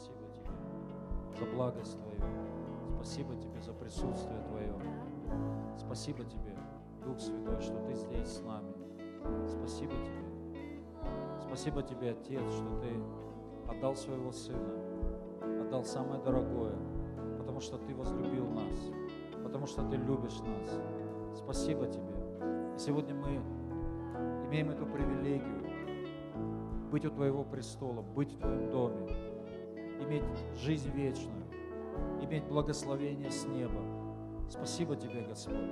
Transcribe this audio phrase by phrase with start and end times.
[0.00, 2.20] спасибо Тебе за благость Твою.
[2.96, 4.74] Спасибо Тебе за присутствие Твое.
[5.78, 6.56] Спасибо Тебе,
[7.04, 8.72] Дух Святой, что Ты здесь с нами.
[9.46, 10.24] Спасибо Тебе.
[11.46, 14.74] Спасибо Тебе, Отец, что Ты отдал Своего Сына,
[15.62, 16.74] отдал самое дорогое,
[17.38, 18.90] потому что Ты возлюбил нас,
[19.42, 20.80] потому что Ты любишь нас.
[21.36, 22.74] Спасибо Тебе.
[22.74, 23.40] И сегодня мы
[24.46, 25.70] имеем эту привилегию
[26.90, 29.06] быть у Твоего престола, быть в Твоем доме,
[30.00, 30.24] иметь
[30.56, 31.44] жизнь вечную,
[32.22, 33.80] иметь благословение с неба.
[34.48, 35.70] Спасибо Тебе, Господь.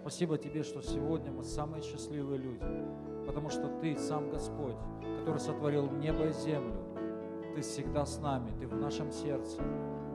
[0.00, 2.84] Спасибо Тебе, что сегодня мы самые счастливые люди,
[3.26, 4.76] потому что Ты сам Господь,
[5.20, 6.76] который сотворил небо и землю.
[7.54, 9.62] Ты всегда с нами, Ты в нашем сердце,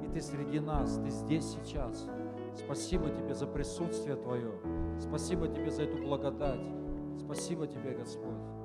[0.04, 2.07] и Ты среди нас, Ты здесь сейчас.
[2.55, 4.52] Спасибо Тебе за присутствие Твое.
[4.99, 6.62] Спасибо Тебе за эту благодать.
[7.20, 8.59] Спасибо Тебе, Господь.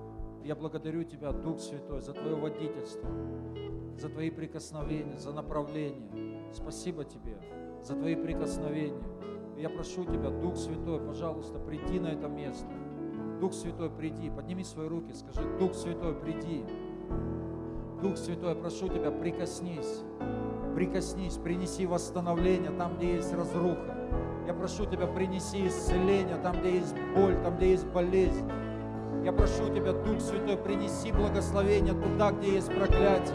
[0.45, 3.09] Я благодарю Тебя, Дух Святой, за Твое водительство,
[3.97, 6.53] за Твои прикосновения, за направление.
[6.53, 7.39] Спасибо Тебе
[7.84, 9.03] за Твои прикосновения.
[9.56, 12.67] Я прошу Тебя, Дух Святой, пожалуйста, приди на это место.
[13.41, 16.65] Дух Святой, приди, подними свои руки, скажи, Дух Святой, приди.
[18.03, 20.03] Дух Святой, прошу Тебя, прикоснись,
[20.75, 23.97] прикоснись, принеси восстановление там, где есть разруха.
[24.47, 28.50] Я прошу Тебя, принеси исцеление там, где есть боль, там, где есть болезнь.
[29.25, 33.34] Я прошу Тебя, Дух Святой, принеси благословение туда, где есть проклятие.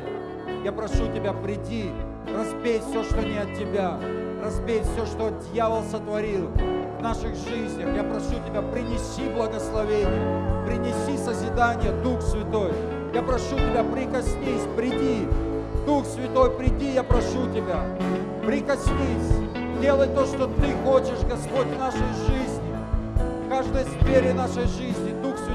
[0.63, 1.89] Я прошу Тебя, приди,
[2.31, 3.99] разбей все, что не от Тебя,
[4.39, 6.49] разбей все, что дьявол сотворил
[6.99, 7.95] в наших жизнях.
[7.95, 12.71] Я прошу Тебя, принеси благословение, принеси созидание, Дух Святой.
[13.15, 15.27] Я прошу Тебя, прикоснись, приди.
[15.87, 17.83] Дух Святой, приди, я прошу Тебя.
[18.45, 19.33] Прикоснись,
[19.81, 22.75] делай то, что Ты хочешь, Господь, в нашей жизни.
[23.47, 24.98] В каждой сфере нашей жизни.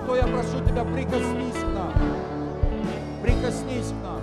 [0.04, 1.94] Святой, я прошу Тебя, прикоснись к нам.
[3.22, 4.20] Прикоснись к нам.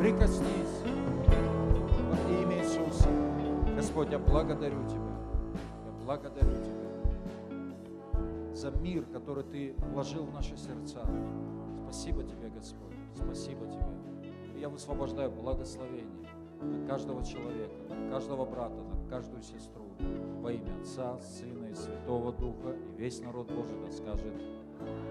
[0.00, 0.82] Прикоснись.
[2.08, 3.08] Во имя Иисуса.
[3.76, 5.14] Господь, я благодарю Тебя.
[5.86, 6.88] Я благодарю Тебя
[8.54, 11.00] за мир, который Ты вложил в наши сердца.
[11.84, 12.96] Спасибо Тебе, Господь.
[13.14, 13.86] Спасибо Тебе.
[14.60, 16.28] Я высвобождаю благословение
[16.60, 19.84] на каждого человека, на каждого брата, на каждую сестру
[20.40, 22.76] во имя Отца, Сына и Святого Духа.
[22.96, 24.34] И весь народ Божий да скажет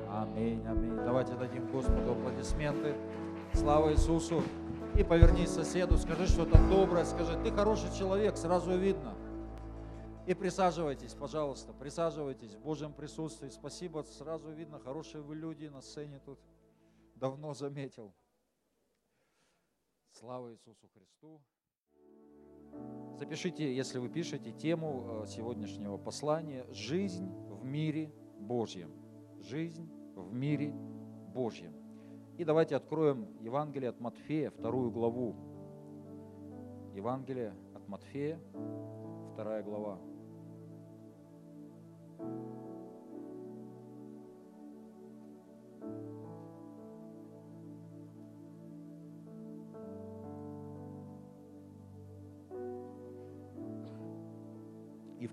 [0.09, 0.95] Аминь, аминь.
[0.95, 2.95] Давайте дадим Господу аплодисменты.
[3.53, 4.41] Слава Иисусу.
[4.95, 9.15] И повернись соседу, скажи что-то доброе, скажи, ты хороший человек, сразу видно.
[10.25, 13.49] И присаживайтесь, пожалуйста, присаживайтесь в Божьем присутствии.
[13.49, 16.39] Спасибо, сразу видно, хорошие вы люди на сцене тут.
[17.15, 18.13] Давно заметил.
[20.11, 21.41] Слава Иисусу Христу.
[23.17, 28.91] Запишите, если вы пишете, тему э, сегодняшнего послания «Жизнь в мире Божьем».
[29.41, 30.71] Жизнь в мире
[31.33, 31.73] Божьем.
[32.37, 35.35] И давайте откроем Евангелие от Матфея, вторую главу.
[36.93, 38.39] Евангелие от Матфея,
[39.33, 39.99] вторая глава.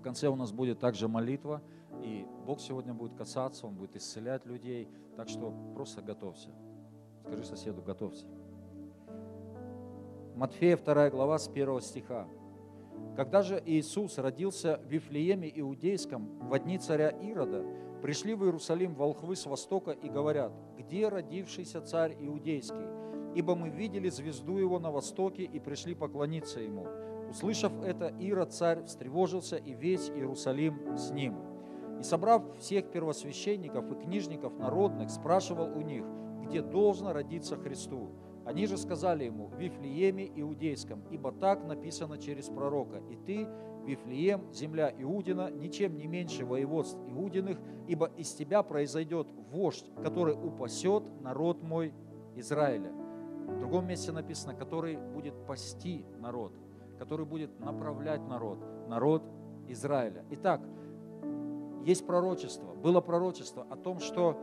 [0.05, 1.63] Конце у нас будет также молитва,
[2.03, 6.49] и Бог сегодня будет касаться, Он будет исцелять людей, так что просто готовься.
[7.23, 8.27] Скажи соседу, готовься.
[10.35, 12.27] Матфея 2 глава с 1 стиха.
[13.15, 17.65] Когда же Иисус родился в Вифлееме Иудейском в дни царя Ирода,
[18.03, 22.85] пришли в Иерусалим волхвы с востока и говорят, где родившийся царь Иудейский?
[23.33, 26.85] Ибо мы видели звезду его на востоке и пришли поклониться ему.
[27.29, 31.35] Услышав это, Ирод царь встревожился, и весь Иерусалим с ним.
[31.99, 36.05] И собрав всех первосвященников и книжников народных, спрашивал у них,
[36.43, 38.11] где должно родиться Христу.
[38.45, 43.01] Они же сказали ему, в Вифлееме Иудейском, ибо так написано через пророка.
[43.09, 43.47] И ты,
[43.85, 47.57] Вифлеем, земля Иудина, ничем не меньше воеводств Иудиных,
[47.87, 51.91] ибо из тебя произойдет вождь, который упасет народ мой
[52.35, 52.91] Израиля.
[53.47, 56.53] В другом месте написано, который будет пасти народ,
[56.97, 59.23] который будет направлять народ, народ
[59.67, 60.23] Израиля.
[60.31, 60.61] Итак,
[61.83, 64.37] есть пророчество, было пророчество о том, что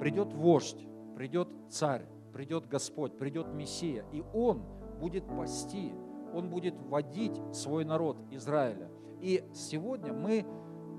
[0.00, 0.86] придет вождь,
[1.16, 4.62] придет царь, придет Господь, придет Мессия, и Он
[5.00, 5.92] будет пасти,
[6.34, 8.90] Он будет водить свой народ Израиля.
[9.20, 10.46] И сегодня мы,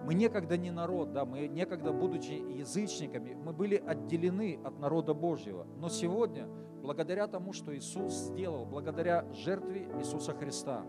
[0.06, 5.66] мы некогда не народ, да, мы некогда, будучи язычниками, мы были отделены от народа Божьего.
[5.78, 6.48] Но сегодня,
[6.82, 10.84] благодаря тому, что Иисус сделал, благодаря жертве Иисуса Христа,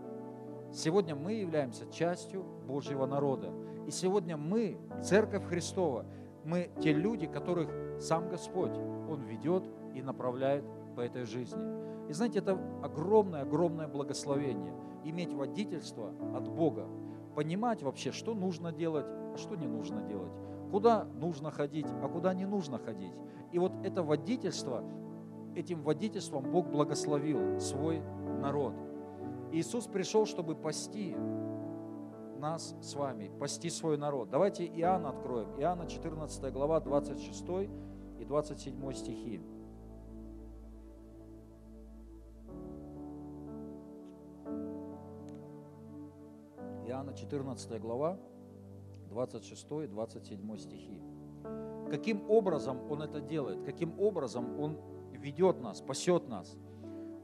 [0.71, 3.51] сегодня мы являемся частью Божьего народа.
[3.87, 6.05] И сегодня мы, Церковь Христова,
[6.43, 7.69] мы те люди, которых
[7.99, 8.75] сам Господь,
[9.09, 9.63] Он ведет
[9.93, 11.61] и направляет по этой жизни.
[12.09, 14.73] И знаете, это огромное-огромное благословение
[15.05, 16.87] иметь водительство от Бога,
[17.35, 20.31] понимать вообще, что нужно делать, а что не нужно делать,
[20.71, 23.13] куда нужно ходить, а куда не нужно ходить.
[23.51, 24.83] И вот это водительство,
[25.55, 28.01] этим водительством Бог благословил свой
[28.41, 28.73] народ.
[29.51, 31.15] Иисус пришел, чтобы пасти
[32.39, 34.29] нас с вами, пасти свой народ.
[34.29, 35.49] Давайте Иоанна откроем.
[35.59, 37.45] Иоанна 14 глава, 26
[38.19, 39.41] и 27 стихи.
[47.03, 48.17] Иоанна 14 глава,
[49.09, 51.01] 26 и 27 стихи.
[51.89, 53.63] Каким образом Он это делает?
[53.65, 54.77] Каким образом Он
[55.11, 56.55] ведет нас, спасет нас?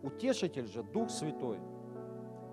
[0.04, 1.60] Утешитель же, Дух Святой,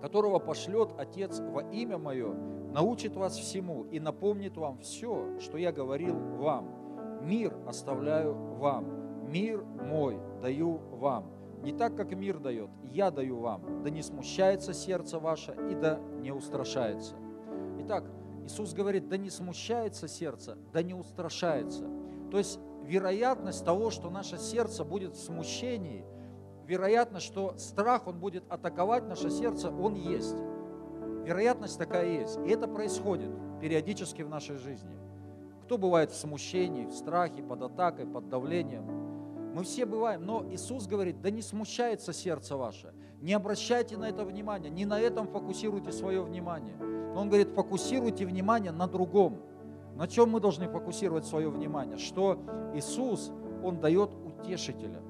[0.01, 2.33] которого пошлет Отец во имя Мое,
[2.71, 7.23] научит вас всему и напомнит вам все, что я говорил вам.
[7.23, 11.36] Мир оставляю вам, мир мой даю вам.
[11.67, 13.83] Не так, как мир дает, я даю вам.
[13.83, 17.15] Да не смущается сердце ваше и да не устрашается.
[17.79, 18.05] Итак,
[18.45, 21.83] Иисус говорит, да не смущается сердце, да не устрашается.
[22.31, 26.05] То есть вероятность того, что наше сердце будет в смущении,
[26.65, 30.37] вероятность, что страх, он будет атаковать наше сердце, он есть.
[31.25, 32.39] Вероятность такая есть.
[32.45, 34.97] И это происходит периодически в нашей жизни.
[35.63, 38.96] Кто бывает в смущении, в страхе, под атакой, под давлением?
[39.57, 44.23] Мы все бываем, но Иисус говорит, да не смущается сердце ваше, не обращайте на это
[44.23, 46.77] внимание, не на этом фокусируйте свое внимание.
[47.15, 49.39] Он говорит, фокусируйте внимание на другом.
[49.95, 51.97] На чем мы должны фокусировать свое внимание?
[51.97, 52.37] Что
[52.75, 53.31] Иисус,
[53.63, 55.01] Он дает утешителя.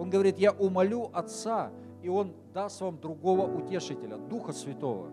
[0.00, 1.70] Он говорит, я умолю Отца,
[2.02, 5.10] и Он даст вам другого утешителя, Духа Святого.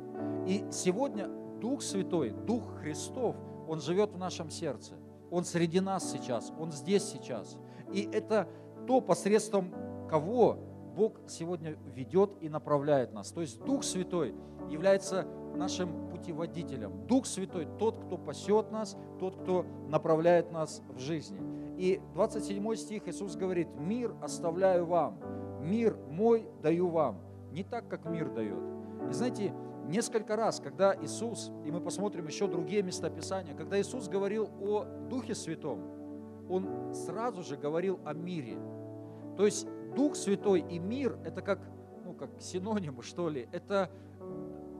[0.48, 1.28] И сегодня
[1.62, 3.36] Дух Святой, Дух Христов,
[3.68, 4.94] Он живет в нашем сердце.
[5.30, 7.56] Он среди нас сейчас, Он здесь сейчас.
[7.94, 8.48] И это
[8.90, 9.72] то, посредством
[10.10, 10.58] кого
[10.96, 13.32] Бог сегодня ведет и направляет нас.
[13.32, 14.34] То есть Дух Святой
[14.68, 17.06] является нашим путеводителем.
[17.06, 21.40] Дух Святой– тот, кто пасет нас, тот, кто направляет нас в жизни.
[21.78, 25.20] И 27 стих Иисус говорит, «Мир оставляю вам,
[25.62, 27.22] мир мой даю вам,
[27.52, 28.58] не так, как мир дает».
[29.08, 29.54] И знаете,
[29.86, 34.86] несколько раз, когда Иисус, и мы посмотрим еще другие места Писания, когда Иисус говорил о
[35.12, 35.80] Духе Святом,
[36.50, 38.58] Он сразу же говорил о мире.
[39.40, 41.62] То есть Дух Святой и мир– это как,
[42.04, 43.48] ну, как синонимы, что ли.
[43.54, 43.90] Это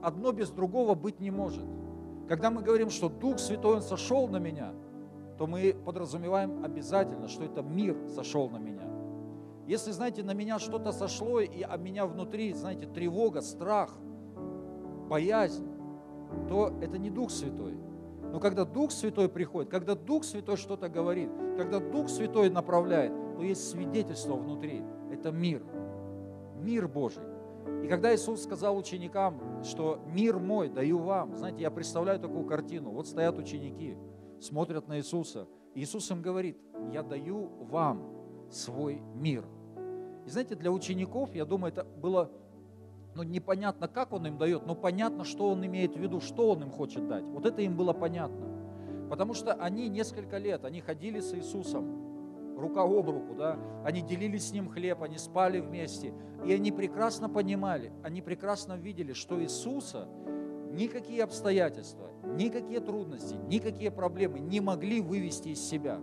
[0.02, 1.64] одно без другого быть не может.
[2.28, 4.74] Когда мы говорим, что Дух Святой, Он сошел на меня,
[5.38, 8.86] то мы подразумеваем обязательно, что это мир сошел на меня.
[9.66, 13.90] Если, знаете, на меня что-то сошло, и а меня внутри, знаете, тревога, страх–
[15.08, 15.66] боязнь,
[16.50, 17.78] то это не Дух Святой.
[18.30, 23.44] Но когда Дух Святой приходит, когда Дух Святой что-то говорит, когда Дух Святой направляет, то
[23.46, 24.82] есть свидетельство внутри.
[25.10, 25.62] Это мир.
[26.56, 27.22] Мир Божий.
[27.82, 32.90] И когда Иисус сказал ученикам, что мир мой даю вам, знаете, я представляю такую картину.
[32.90, 33.96] Вот стоят ученики,
[34.42, 35.48] смотрят на Иисуса.
[35.74, 36.58] Иисус им говорит,
[36.92, 38.12] я даю вам
[38.50, 39.46] свой мир.
[40.26, 42.30] И знаете, для учеников, я думаю, это было
[43.14, 46.64] ну, непонятно, как он им дает, но понятно, что он имеет в виду, что он
[46.64, 47.24] им хочет дать.
[47.24, 49.08] Вот это им было понятно.
[49.08, 51.99] Потому что они несколько лет, они ходили с Иисусом,
[52.60, 56.14] рука об руку, да, они делили с Ним хлеб, они спали вместе,
[56.44, 60.08] и они прекрасно понимали, они прекрасно видели, что Иисуса
[60.70, 65.98] никакие обстоятельства, никакие трудности, никакие проблемы не могли вывести из себя.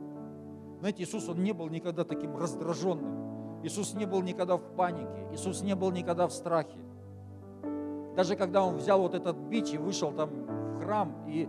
[0.79, 5.61] Знаете, Иисус, Он не был никогда таким раздраженным, Иисус не был никогда в панике, Иисус
[5.61, 6.77] не был никогда в страхе.
[8.15, 11.47] Даже когда он взял вот этот бич и вышел там в храм и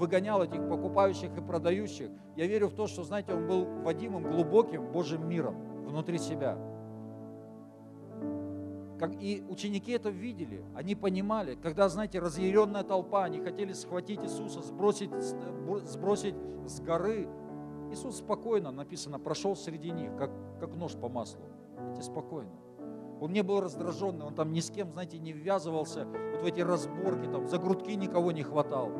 [0.00, 4.90] выгонял этих покупающих и продающих, я верю в то, что, знаете, он был водимым глубоким
[4.90, 6.56] Божьим миром внутри себя.
[8.98, 14.62] Как и ученики это видели, они понимали, когда, знаете, разъяренная толпа, они хотели схватить Иисуса,
[14.62, 15.10] сбросить,
[15.84, 16.34] сбросить
[16.66, 17.28] с горы.
[17.90, 20.30] Иисус спокойно, написано, прошел среди них, как,
[20.60, 21.44] как нож по маслу.
[21.92, 22.52] Эти спокойно.
[23.20, 26.60] Он не был раздраженный, он там ни с кем, знаете, не ввязывался вот в эти
[26.60, 28.90] разборки, там за грудки никого не хватал.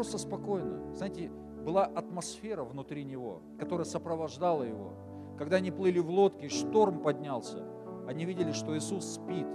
[0.00, 0.94] Просто спокойно.
[0.94, 1.30] Знаете,
[1.62, 4.94] была атмосфера внутри него, которая сопровождала его.
[5.36, 7.66] Когда они плыли в лодке, шторм поднялся,
[8.08, 9.46] они видели, что Иисус спит.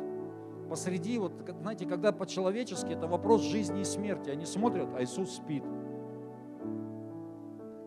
[0.70, 5.64] Посреди, вот, знаете, когда по-человечески это вопрос жизни и смерти, они смотрят, а Иисус спит.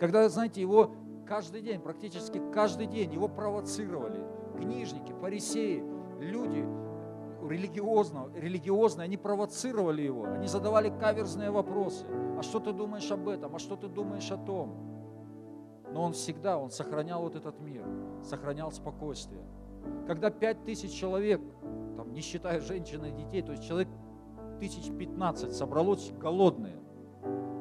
[0.00, 0.97] Когда, знаете, его
[1.29, 4.21] каждый день, практически каждый день его провоцировали–
[4.59, 5.85] книжники, фарисеи,
[6.19, 6.67] люди
[7.47, 12.07] религиозно, религиозные, они провоцировали его, они задавали каверзные вопросы.
[12.38, 13.54] А что ты думаешь об этом?
[13.54, 14.75] А что ты думаешь о том?
[15.92, 17.85] Но он всегда, он сохранял вот этот мир,
[18.23, 19.42] сохранял спокойствие.
[20.07, 21.40] Когда пять тысяч человек,
[21.97, 23.88] там, не считая женщин и детей, то есть человек
[24.61, 26.76] тысяч пятнадцать собралось голодные,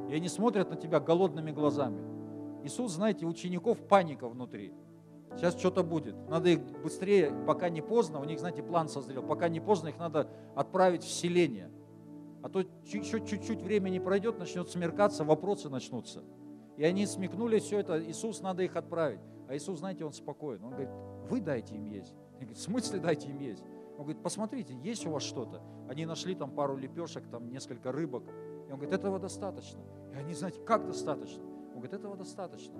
[0.09, 2.01] и они смотрят на тебя голодными глазами.
[2.63, 4.73] Иисус, знаете, учеников паника внутри.
[5.37, 6.15] Сейчас что-то будет.
[6.29, 9.99] Надо их быстрее, пока не поздно, у них, знаете, план созрел, пока не поздно, их
[9.99, 11.69] надо отправить в селение.
[12.41, 16.23] А то еще чуть-чуть времени пройдет, начнет смеркаться, вопросы начнутся.
[16.75, 19.19] И они смекнули все это, Иисус, надо их отправить.
[19.47, 20.63] А Иисус, знаете, Он спокоен.
[20.63, 20.89] Он говорит,
[21.29, 22.15] вы дайте им есть.
[22.35, 23.63] Они говорят, в смысле дайте им есть?
[23.97, 25.61] Он говорит, посмотрите, есть у вас что-то.
[25.89, 28.23] Они нашли там пару лепешек, там несколько рыбок.
[28.67, 29.81] И он говорит, этого достаточно.
[30.13, 31.43] И они, знаете, как достаточно?
[31.77, 32.73] Он говорит, этого достаточно.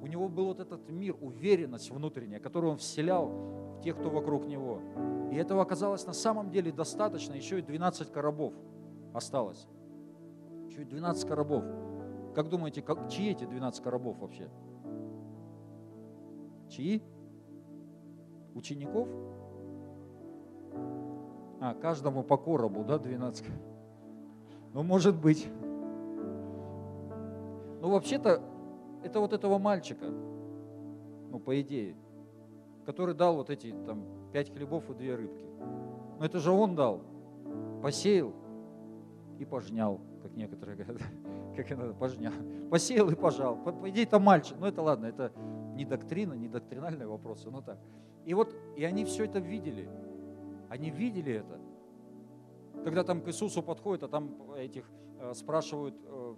[0.00, 4.46] У него был вот этот мир, уверенность внутренняя, которую он вселял в тех, кто вокруг
[4.46, 4.80] него.
[5.32, 7.32] И этого оказалось на самом деле достаточно.
[7.32, 8.54] Еще и 12 коробов
[9.12, 9.66] осталось.
[10.68, 11.64] Еще и 12 коробов.
[12.36, 14.48] Как думаете, как, чьи эти 12 коробов вообще?
[16.68, 17.02] Чьи?
[18.54, 19.08] Учеников?
[21.60, 23.44] А, каждому по коробу, да, 12?
[24.74, 25.48] Ну, может быть.
[27.84, 28.40] Ну, вообще-то,
[29.02, 31.94] это вот этого мальчика, ну, по идее,
[32.86, 35.44] который дал вот эти там пять хлебов и две рыбки.
[36.18, 37.02] Но это же он дал,
[37.82, 38.32] посеял
[39.38, 41.02] и пожнял, как некоторые говорят,
[41.56, 42.32] как это пожнял.
[42.70, 43.56] Посеял и пожал.
[43.56, 44.56] По, по идее, это мальчик.
[44.58, 45.30] Ну, это ладно, это
[45.74, 47.78] не доктрина, не доктринальные вопросы, но так.
[48.24, 49.90] И вот, и они все это видели.
[50.70, 51.60] Они видели это.
[52.82, 56.34] Когда там к Иисусу подходят, а там этих э, спрашивают э,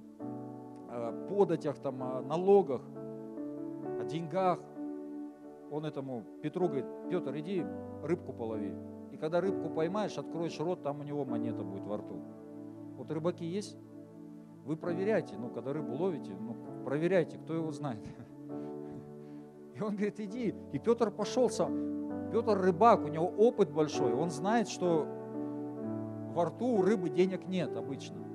[1.29, 2.83] податях, там, о налогах,
[4.00, 4.61] о деньгах,
[5.71, 7.65] он этому Петру говорит, Петр, иди
[8.03, 8.73] рыбку полови.
[9.11, 12.21] И когда рыбку поймаешь, откроешь рот, там у него монета будет во рту.
[12.97, 13.76] Вот рыбаки есть,
[14.65, 18.00] вы проверяйте, ну, когда рыбу ловите, ну, проверяйте, кто его знает.
[19.75, 20.55] И он говорит, иди.
[20.73, 22.31] И Петр пошел сам.
[22.33, 24.12] Петр рыбак, у него опыт большой.
[24.15, 25.07] Он знает, что
[26.35, 28.25] во рту у рыбы денег нет обычно.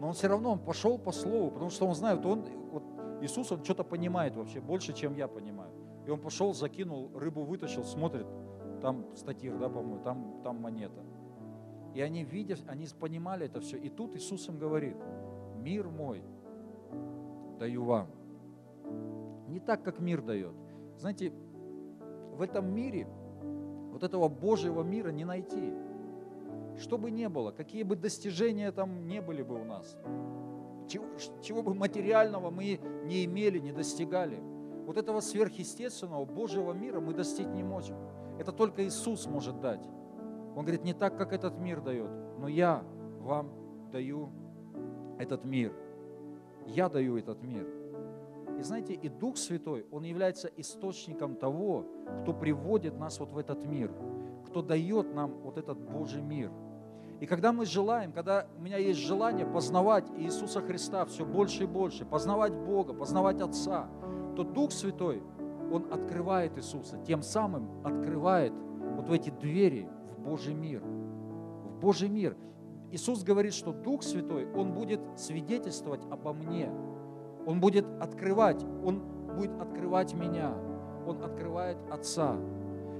[0.00, 2.84] Но он все равно, он пошел по слову, потому что он знает, он, вот
[3.20, 5.72] Иисус, он что-то понимает вообще, больше, чем я понимаю.
[6.06, 8.26] И он пошел, закинул, рыбу вытащил, смотрит,
[8.80, 11.02] там статир, да, по-моему, там, там монета.
[11.94, 13.76] И они видят, они понимали это все.
[13.76, 14.96] И тут Иисус им говорит,
[15.56, 16.22] мир мой
[17.58, 18.08] даю вам,
[19.48, 20.54] не так, как мир дает.
[20.96, 21.32] Знаете,
[22.34, 23.08] в этом мире
[23.90, 25.72] вот этого Божьего мира не найти.
[26.78, 29.98] Что бы ни было, какие бы достижения там не были бы у нас,
[30.88, 31.04] чего,
[31.42, 34.38] чего бы материального мы не имели, не достигали,
[34.86, 37.96] вот этого сверхъестественного Божьего мира мы достичь не можем.
[38.38, 39.86] Это только Иисус может дать.
[40.56, 42.82] Он говорит, не так, как этот мир дает, но я
[43.20, 43.50] вам
[43.92, 44.30] даю
[45.18, 45.74] этот мир.
[46.66, 47.66] Я даю этот мир.
[48.58, 51.84] И знаете, и Дух Святой, Он является источником того,
[52.22, 53.92] кто приводит нас вот в этот мир,
[54.46, 56.50] кто дает нам вот этот Божий мир.
[57.20, 61.66] И когда мы желаем, когда у меня есть желание познавать Иисуса Христа все больше и
[61.66, 63.88] больше, познавать Бога, познавать Отца,
[64.36, 65.22] то Дух Святой,
[65.72, 68.52] Он открывает Иисуса, тем самым открывает
[68.96, 70.80] вот в эти двери в Божий мир.
[70.80, 72.36] В Божий мир.
[72.90, 76.72] Иисус говорит, что Дух Святой, Он будет свидетельствовать обо мне–
[77.48, 79.00] он будет открывать, Он
[79.34, 80.52] будет открывать меня,
[81.06, 82.36] Он открывает Отца.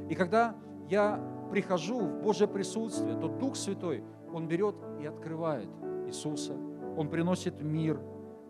[0.09, 0.55] И когда
[0.89, 1.21] я
[1.51, 5.69] прихожу в Божье присутствие, то Дух Святой, Он берет и открывает
[6.07, 6.55] Иисуса,
[6.97, 8.01] Он приносит мир.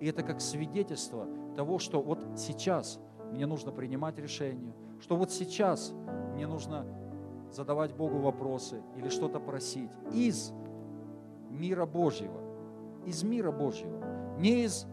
[0.01, 1.27] И это как свидетельство
[1.57, 3.01] того, что вот сейчас
[3.33, 5.93] мне нужно принимать решение, что вот сейчас
[6.35, 6.87] мне нужно
[7.51, 10.53] задавать Богу вопросы или что-то просить из
[11.51, 12.41] мира Божьего,
[13.07, 14.87] из мира Божьего, не из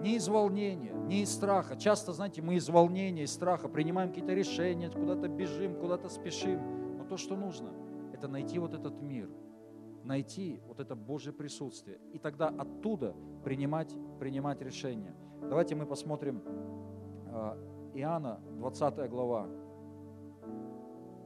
[0.00, 1.76] не из волнения, не из страха.
[1.76, 6.98] Часто, знаете, мы из волнения, из страха принимаем какие-то решения, куда-то бежим, куда-то спешим.
[6.98, 7.70] Но то, что нужно,
[8.12, 9.28] это найти вот этот мир,
[10.04, 11.98] найти вот это Божье присутствие.
[12.12, 13.14] И тогда оттуда
[13.44, 15.14] принимать, принимать решения.
[15.42, 16.42] Давайте мы посмотрим
[17.28, 17.58] а,
[17.94, 19.48] Иоанна, 20 глава.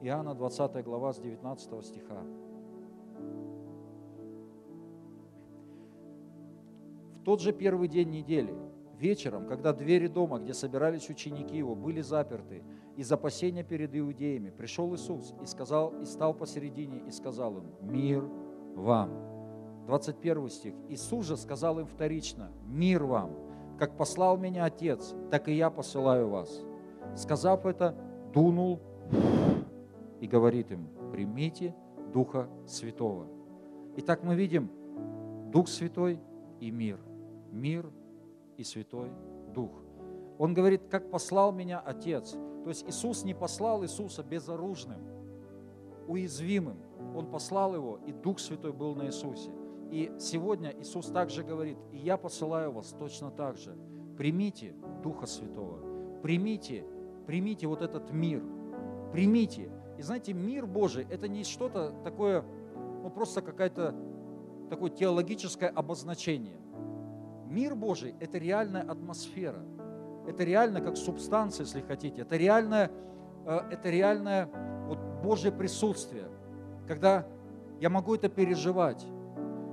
[0.02, 2.23] Иоанна, 20 глава с 19 стиха.
[7.25, 8.54] Тот же первый день недели,
[8.99, 12.62] вечером, когда двери дома, где собирались ученики его, были заперты,
[12.97, 18.25] из опасения перед иудеями, пришел Иисус и, сказал, и стал посередине и сказал им, «Мир
[18.76, 19.11] вам».
[19.87, 20.75] 21 стих.
[20.88, 23.33] Иисус же сказал им вторично, «Мир вам!
[23.78, 26.62] Как послал меня Отец, так и я посылаю вас».
[27.16, 27.95] Сказав это,
[28.33, 28.81] дунул
[30.21, 31.75] и говорит им, «Примите
[32.12, 33.26] Духа Святого».
[33.97, 34.71] Итак, мы видим
[35.52, 36.21] Дух Святой
[36.61, 36.99] и мир–
[37.54, 37.90] мир
[38.56, 39.11] и Святой
[39.54, 39.70] Дух.
[40.38, 42.32] Он говорит, как послал меня Отец.
[42.64, 45.00] То есть Иисус не послал Иисуса безоружным,
[46.08, 46.78] уязвимым.
[47.14, 49.50] Он послал его, и Дух Святой был на Иисусе.
[49.90, 53.76] И сегодня Иисус также говорит, и я посылаю вас точно так же.
[54.16, 56.84] Примите Духа Святого, примите,
[57.26, 58.42] примите вот этот мир,
[59.12, 59.70] примите.
[59.99, 62.44] И знаете, мир Божий– это не что-то такое,
[63.02, 63.94] ну просто какая-то
[64.70, 66.63] такое теологическое обозначение.
[67.48, 69.62] Мир Божий– это реальная атмосфера.
[70.26, 72.22] Это реально как субстанция, если хотите.
[72.22, 72.90] Это реальное,
[73.46, 74.48] э, это реальное
[74.88, 76.24] вот Божье присутствие.
[76.88, 77.26] Когда
[77.80, 79.04] я могу это переживать.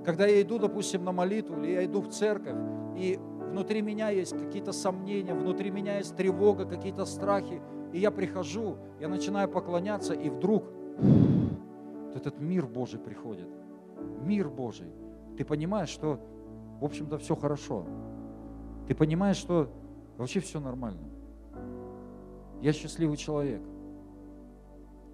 [0.05, 2.55] Когда я иду, допустим, на молитву, или я иду в церковь,
[2.97, 7.61] и внутри меня есть какие-то сомнения, внутри меня есть тревога, какие-то страхи,
[7.93, 10.65] и я прихожу, я начинаю поклоняться, и вдруг
[10.97, 13.47] вот этот мир Божий приходит.
[14.23, 14.91] Мир Божий.
[15.37, 16.19] Ты понимаешь, что,
[16.81, 17.85] в общем-то, все хорошо.
[18.88, 19.69] Ты понимаешь, что
[20.17, 21.07] вообще все нормально.
[22.59, 23.61] Я счастливый человек.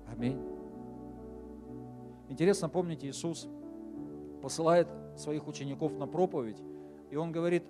[0.08, 0.42] Аминь.
[2.30, 3.50] Интересно, помните, Иисус
[4.42, 6.62] посылает своих учеников на проповедь,
[7.12, 7.66] и Он говорит,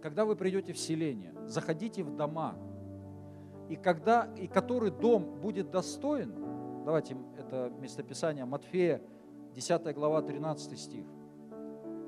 [0.00, 2.56] когда вы придете в селение, заходите в дома,
[3.68, 6.34] и, когда, и который дом будет достоин,
[6.86, 9.02] давайте это местописание Матфея,
[9.54, 11.06] 10 глава, 13 стих.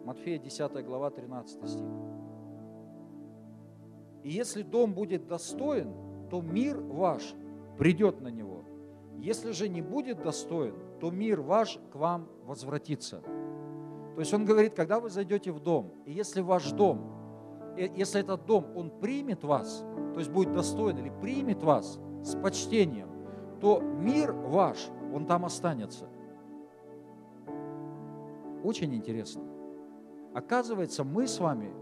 [0.07, 1.85] Матфея, 10 глава, 13 стих.
[4.23, 5.93] И если дом будет достоин,
[6.31, 7.35] то мир ваш
[7.77, 8.63] придет на него.
[9.19, 13.21] Если же не будет достоин, то мир ваш к вам возвратится.
[14.15, 18.21] То есть он говорит, когда вы зайдете в дом, и если ваш дом, э, если
[18.21, 19.85] этот дом, он примет вас,
[20.15, 23.09] то есть будет достоин или примет вас с почтением,
[23.61, 26.07] то мир ваш, он там останется.
[28.63, 29.56] Очень интересно.
[30.37, 31.73] Оказывается, мы с вами,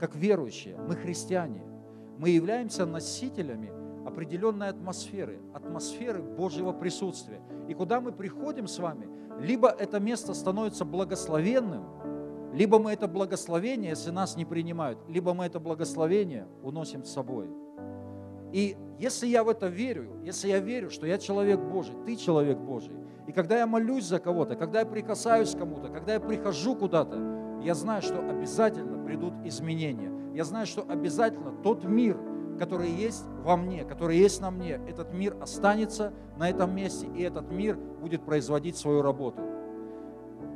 [0.00, 1.62] как верующие, мы христиане,
[2.18, 3.72] мы являемся носителями
[4.04, 7.40] определенной атмосферы, атмосферы Божьего присутствия.
[7.68, 11.84] И куда мы приходим с вами, либо это место становится благословенным,
[12.52, 17.50] либо мы это благословение, если нас не принимают, либо мы это благословение уносим с собой.
[18.52, 22.58] И если я в это верю, если я верю, что я человек Божий, ты человек
[22.58, 22.96] Божий,
[23.28, 27.41] и когда я молюсь за кого-то, когда я прикасаюсь к кому-то, когда я прихожу куда-то,
[27.62, 30.10] я знаю, что обязательно придут изменения.
[30.34, 32.18] Я знаю, что обязательно тот мир,
[32.58, 37.22] который есть во мне, который есть на мне, этот мир останется на этом месте, и
[37.22, 39.40] этот мир будет производить свою работу.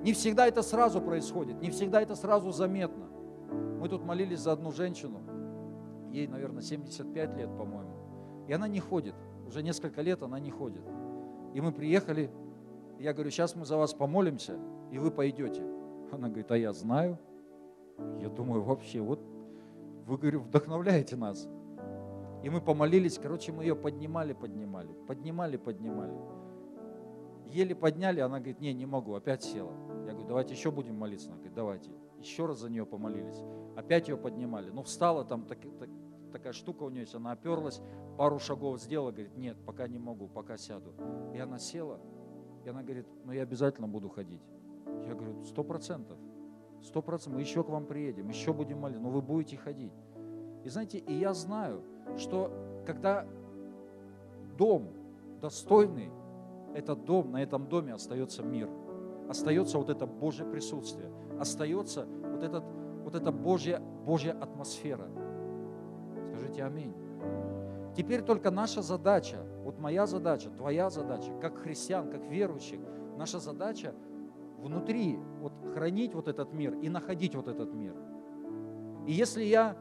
[0.03, 3.07] Не всегда это сразу происходит, не всегда это сразу заметно.
[3.81, 5.21] Мы тут молились за одну женщину,
[6.11, 9.15] ей, наверное, 75 лет, по-моему, и она не ходит,
[9.47, 10.83] уже несколько лет она не ходит.
[11.55, 12.31] И мы приехали,
[12.99, 14.59] я говорю, сейчас мы за вас помолимся,
[14.91, 15.76] и вы пойдете.
[16.13, 17.19] Она говорит, а я знаю.
[18.21, 19.21] Я думаю, вообще, вот
[20.07, 21.49] вы, говорю, вдохновляете нас.
[22.43, 26.15] И мы помолились, короче, мы ее поднимали, поднимали, поднимали, поднимали.
[27.47, 29.73] Еле подняли, она говорит, не, не могу, опять села.
[30.07, 31.29] Я говорю, давайте еще будем молиться.
[31.29, 31.91] Она говорит, давайте.
[32.19, 33.43] Еще раз за нее помолились.
[33.77, 34.71] Опять ее поднимали.
[34.71, 35.89] Ну, встала там так, так,
[36.33, 37.81] такая штука у нее есть, она оперлась,
[38.19, 40.93] пару шагов сделала, говорит, нет, пока не могу, пока сяду.
[41.35, 41.99] И она села,
[42.65, 44.43] и она говорит, ну я обязательно буду ходить.
[45.05, 46.19] Я говорю, сто процентов,
[46.83, 49.93] сто процентов, мы еще к вам приедем, еще будем молиться, но вы будете ходить.
[50.65, 51.83] И знаете, и я знаю,
[52.17, 52.51] что
[52.87, 53.27] когда
[54.57, 54.89] дом
[55.41, 56.11] достойный,
[56.75, 58.69] этот дом, на этом доме остается мир,
[59.29, 62.65] остается вот это Божье присутствие, остается вот, этот,
[63.05, 65.09] вот эта Божья, Божья атмосфера.
[66.31, 66.95] Скажите аминь.
[67.97, 72.81] Теперь только наша задача, вот моя задача, твоя задача, как христиан, как верующих,
[73.17, 73.95] наша задача
[74.59, 77.95] внутри вот хранить вот этот мир и находить вот этот мир.
[79.07, 79.77] И если я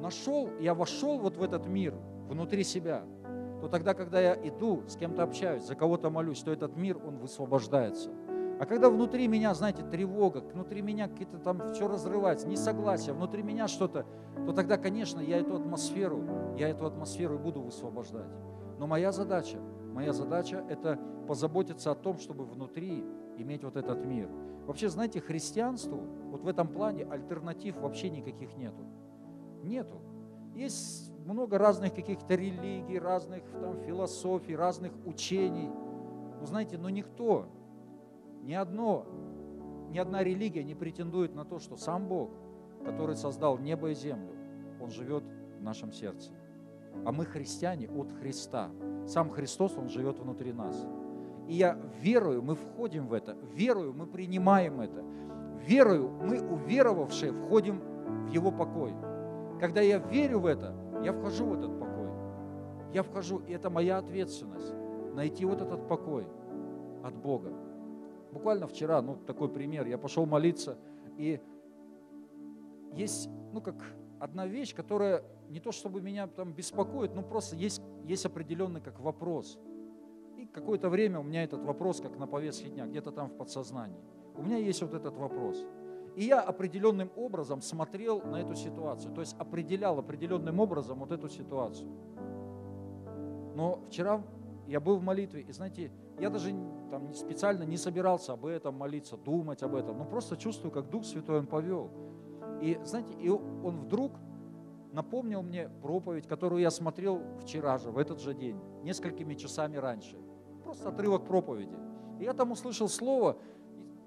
[0.00, 1.94] нашел, я вошел вот в этот мир
[2.28, 3.04] внутри себя,
[3.60, 7.18] то тогда, когда я иду, с кем-то общаюсь, за кого-то молюсь, то этот мир, он
[7.18, 8.10] высвобождается.
[8.58, 13.68] А когда внутри меня, знаете, тревога, внутри меня какие-то там все разрывается, несогласие, внутри меня
[13.68, 14.04] что-то,
[14.44, 18.28] то тогда, конечно, я эту атмосферу, я эту атмосферу буду высвобождать.
[18.78, 19.58] Но моя задача,
[19.94, 23.04] моя задача– это позаботиться о том, чтобы внутри
[23.42, 24.28] иметь вот этот мир.
[24.66, 26.00] Вообще, знаете, христианству
[26.30, 28.84] вот в этом плане альтернатив вообще никаких нету.
[29.62, 30.00] Нету.
[30.54, 35.70] Есть много разных каких-то религий, разных там философий, разных учений.
[36.40, 37.46] Но знаете, но никто,
[38.42, 39.06] ни одно,
[39.90, 42.30] ни одна религия не претендует на то, что сам Бог,
[42.84, 44.34] который создал небо и землю,
[44.80, 45.24] Он живет
[45.58, 46.32] в нашем сердце.
[47.04, 48.70] А мы христиане от Христа.
[49.06, 50.86] Сам Христос, Он живет внутри нас.
[51.50, 55.04] И я верую, мы входим в это, верую, мы принимаем это.
[55.66, 57.80] Верую, мы уверовавшие входим
[58.28, 58.94] в Его покой.
[59.58, 60.72] когда я верю в это,
[61.04, 62.08] я вхожу в этот покой.
[62.94, 64.72] Я вхожу, и это моя ответственность,
[65.12, 66.24] найти вот этот покой
[67.02, 67.52] от Бога.
[68.30, 70.78] Буквально вчера, ну, такой пример, я пошел молиться,
[71.18, 71.40] и
[72.94, 73.74] есть, ну, как
[74.20, 79.00] одна вещь, которая не то чтобы меня там беспокоит, но просто есть, есть определенный как
[79.00, 79.58] вопрос.
[80.40, 84.00] И какое-то время у меня этот вопрос как на повестке дня, где-то там в подсознании.
[84.34, 85.62] У меня есть вот этот вопрос.
[86.16, 91.28] И я определенным образом смотрел на эту ситуацию, то есть определял определенным образом вот эту
[91.28, 91.90] ситуацию.
[93.54, 94.22] Но вчера
[94.66, 96.54] я был в молитве, и знаете, я даже
[96.90, 101.04] там специально не собирался об этом молиться, думать об этом, но просто чувствую, как Дух
[101.04, 101.90] Святой Он повел.
[102.62, 104.12] И знаете, и Он вдруг
[104.92, 110.16] напомнил мне проповедь, которую я смотрел вчера же, в этот же день, несколькими часами раньше.
[110.62, 111.76] Просто отрывок проповеди.
[112.18, 113.36] И я там услышал слово,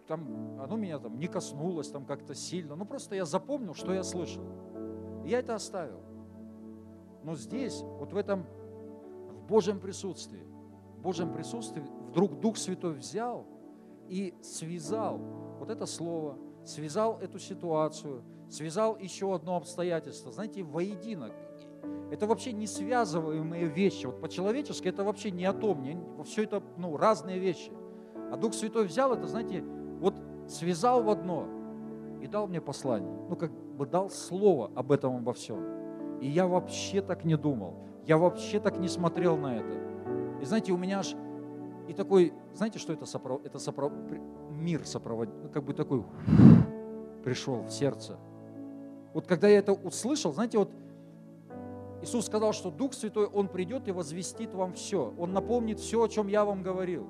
[0.08, 4.04] там, оно меня там не коснулось там как-то сильно, ну просто я запомнил, что я
[4.04, 4.44] слышал.
[5.26, 6.02] И я это оставил.
[7.24, 8.46] Но здесь, вот в этом,
[9.32, 10.46] в Божьем присутствии,
[10.98, 13.48] в Божьем присутствии вдруг Дух Святой взял
[14.10, 15.18] и связал
[15.60, 21.32] вот это слово, связал эту ситуацию, связал еще одно обстоятельство, знаете, воедино.
[22.14, 24.06] Это вообще не связываемые вещи.
[24.06, 25.82] Вот по-человечески это вообще не о том.
[25.82, 27.72] Не, все это ну, разные вещи.
[28.32, 29.64] А Дух Святой взял это, знаете,
[30.00, 30.14] вот
[30.48, 31.48] связал в одно
[32.22, 33.12] и дал мне послание.
[33.30, 36.20] Ну, как бы дал слово об этом обо всем.
[36.22, 37.74] И я вообще так не думал.
[38.06, 39.74] Я вообще так не смотрел на это.
[40.40, 41.16] И знаете, у меня аж
[41.88, 43.44] и такой, знаете, что это, сопров...
[43.44, 43.92] это сопров...
[44.52, 46.04] мир сопроводил, ну, как бы такой
[47.24, 48.20] пришел в сердце.
[49.16, 50.70] Вот когда я это услышал, знаете, вот
[52.04, 55.14] Иисус сказал, что Дух Святой, Он придет и возвестит вам все.
[55.18, 57.08] Он напомнит все, о чем я вам говорил.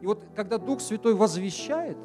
[0.00, 1.98] И вот когда Дух Святой возвещает,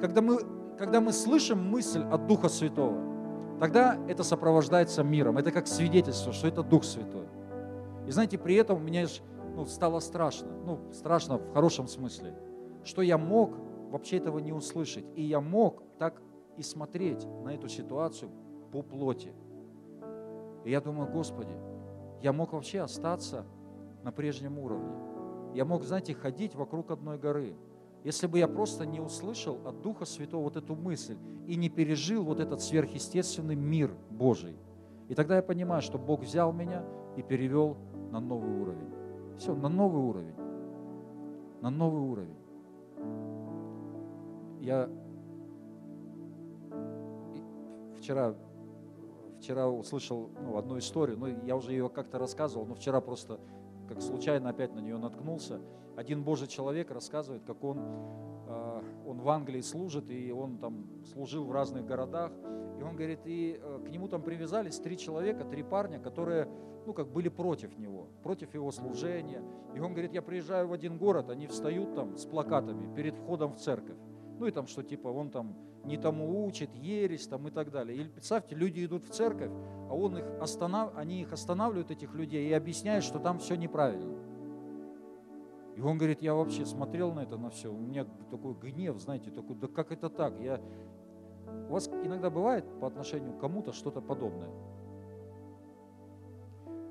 [0.00, 0.38] когда мы,
[0.78, 5.36] когда мы слышим мысль от Духа Святого, тогда это сопровождается миром.
[5.36, 7.28] Это как свидетельство, что это Дух Святой.
[8.06, 9.06] И знаете, при этом у меня
[9.54, 10.48] ну, стало страшно.
[10.64, 12.34] Ну, страшно в хорошем смысле.
[12.82, 13.58] Что я мог
[13.90, 15.04] вообще этого не услышать.
[15.16, 16.22] И я мог так
[16.56, 18.30] и смотреть на эту ситуацию
[18.72, 19.34] по плоти.
[20.64, 21.54] И я думаю, Господи,
[22.22, 23.44] я мог вообще остаться
[24.02, 24.92] на прежнем уровне.
[25.54, 27.54] Я мог, знаете, ходить вокруг одной горы.
[28.02, 32.24] Если бы я просто не услышал от Духа Святого вот эту мысль и не пережил
[32.24, 34.56] вот этот сверхъестественный мир Божий.
[35.08, 36.84] И тогда я понимаю, что Бог взял меня
[37.16, 37.76] и перевел
[38.10, 38.90] на новый уровень.
[39.38, 40.34] Все, на новый уровень.
[41.60, 42.36] На новый уровень.
[44.60, 44.88] Я
[47.98, 48.34] вчера,
[49.44, 53.38] вчера услышал ну, одну историю, ну, я уже ее как-то рассказывал, но вчера просто
[53.86, 55.60] как случайно опять на нее наткнулся.
[55.96, 57.78] Один Божий человек рассказывает, как он,
[58.48, 62.32] а, он в Англии служит, и он там служил в разных городах.
[62.78, 66.48] И он говорит, и э, к нему там привязались три человека, три парня, которые,
[66.86, 69.42] ну, как были против него, против его служения.
[69.74, 73.52] И он говорит, я приезжаю в один город, они встают там с плакатами перед входом
[73.52, 73.98] в церковь.
[74.38, 75.54] Ну и там, что типа он там
[75.84, 77.96] не тому учит, ересь там и так далее.
[77.96, 79.50] Или представьте, люди идут в церковь,
[79.88, 80.92] а он их останов...
[80.96, 84.18] они их останавливают, этих людей, и объясняют, что там все неправильно.
[85.76, 89.30] И он говорит, я вообще смотрел на это, на все, у меня такой гнев, знаете,
[89.30, 90.38] такой, да как это так?
[90.40, 90.60] Я...
[91.68, 94.50] У вас иногда бывает по отношению к кому-то что-то подобное?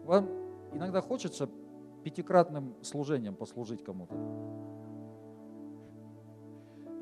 [0.04, 0.28] Вам
[0.74, 1.50] иногда хочется
[2.04, 4.16] пятикратным служением послужить кому-то.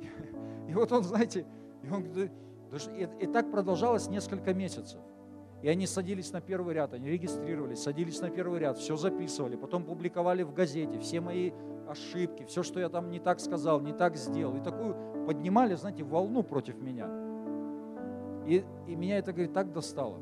[0.69, 1.47] И вот он, знаете,
[1.83, 2.05] и, он,
[2.95, 4.99] и, и так продолжалось несколько месяцев.
[5.61, 9.83] И они садились на первый ряд, они регистрировались, садились на первый ряд, все записывали, потом
[9.83, 11.51] публиковали в газете все мои
[11.87, 14.55] ошибки, все, что я там не так сказал, не так сделал.
[14.55, 14.95] И такую
[15.27, 17.07] поднимали, знаете, волну против меня.
[18.47, 20.19] И, и меня это, говорит, так достало.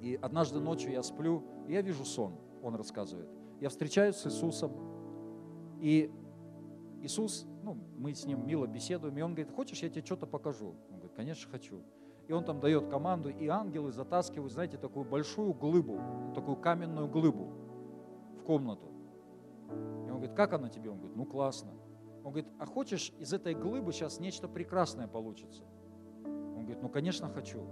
[0.00, 3.28] И однажды ночью я сплю, и я вижу сон, он рассказывает.
[3.60, 4.72] Я встречаюсь с Иисусом,
[5.80, 6.10] и
[7.02, 10.74] Иисус ну, мы с ним мило беседуем, и он говорит, хочешь, я тебе что-то покажу?
[10.90, 11.82] Он говорит, конечно, хочу.
[12.28, 16.00] И он там дает команду, и ангелы затаскивают, знаете, такую большую глыбу,
[16.34, 17.52] такую каменную глыбу
[18.38, 18.86] в комнату.
[20.06, 20.90] И он говорит, как она тебе?
[20.90, 21.70] Он говорит, ну классно.
[22.22, 25.64] Он говорит, а хочешь, из этой глыбы сейчас нечто прекрасное получится?
[26.24, 27.66] Он говорит, ну конечно хочу.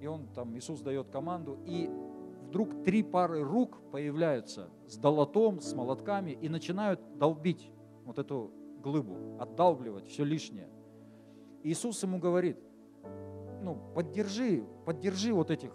[0.00, 1.90] И он там, Иисус дает команду, и
[2.48, 7.70] вдруг три пары рук появляются с долотом, с молотками и начинают долбить
[8.04, 8.50] вот эту
[8.82, 10.68] глыбу, отдалбливать все лишнее.
[11.62, 12.58] Иисус ему говорит,
[13.62, 15.72] ну, поддержи, поддержи вот этих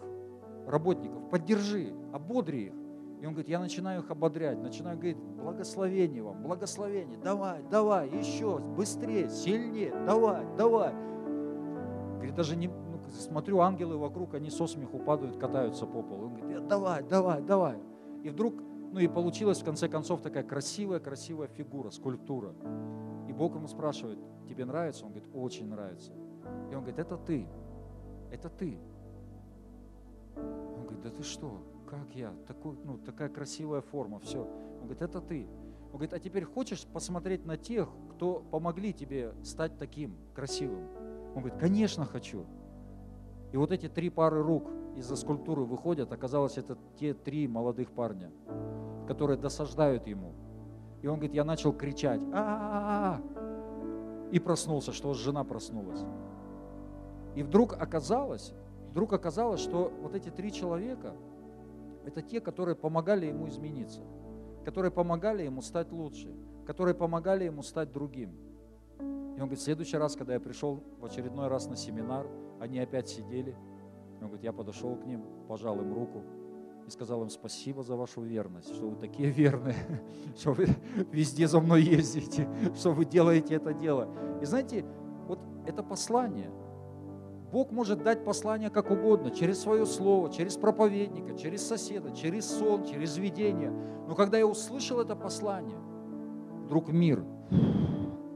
[0.66, 2.74] работников, поддержи, ободри их.
[3.22, 8.60] И он говорит, я начинаю их ободрять, начинаю говорить, благословение вам, благословение, давай, давай, еще,
[8.60, 10.94] быстрее, сильнее, давай, давай.
[12.16, 16.28] Говорит, даже не, ну, смотрю, ангелы вокруг, они со смеху падают, катаются по полу.
[16.28, 17.80] Он говорит, давай, давай, давай.
[18.24, 18.56] И вдруг,
[18.92, 22.54] ну и получилась в конце концов такая красивая, красивая фигура, скульптура.
[23.28, 25.06] И Бог ему спрашивает, тебе нравится?
[25.06, 26.14] Он говорит, очень нравится.
[26.72, 27.48] И он говорит, это ты,
[28.32, 28.80] это ты.
[30.36, 32.34] Он говорит, да ты что, как я?
[32.48, 34.42] Такой, ну, такая красивая форма, все.
[34.42, 35.48] Он говорит, это ты.
[35.88, 40.88] Он говорит, а теперь хочешь посмотреть на тех, кто помогли тебе стать таким красивым?
[41.36, 42.46] Он говорит, конечно хочу.
[43.52, 48.32] И вот эти три пары рук из-за скульптуры выходят, оказалось, это те три молодых парня,
[49.08, 50.34] которые досаждают ему.
[51.02, 54.32] И он говорит, я начал кричать, а, -а, -а, -а!
[54.32, 56.04] и проснулся, что жена проснулась.
[57.36, 58.54] И вдруг оказалось,
[58.92, 61.14] вдруг оказалось, что вот эти три человека,
[62.06, 64.02] это те, которые помогали ему измениться,
[64.66, 68.36] которые помогали ему стать лучше, которые помогали ему стать другим.
[69.00, 72.28] И он говорит, в следующий раз, когда я пришел в очередной раз на семинар,
[72.60, 73.56] они опять сидели.
[74.20, 76.24] Он говорит, я подошел к ним, пожал им руку
[76.88, 79.76] и сказал им спасибо за вашу верность, что вы такие верные,
[80.38, 80.68] что вы
[81.12, 84.10] везде за мной ездите, что вы делаете это дело.
[84.42, 84.86] И знаете,
[85.28, 86.50] вот это послание–
[87.52, 92.84] Бог может дать послание как угодно, через свое слово, через проповедника, через соседа, через сон,
[92.84, 93.72] через видение.
[94.08, 95.78] Но когда я услышал это послание,
[96.66, 97.24] вдруг мир